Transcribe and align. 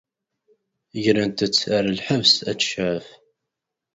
Grent-tt 1.03 1.63
ɣer 1.71 1.85
lḥebs 1.97 2.33
ad 2.49 2.57
tecɛef. 2.59 3.07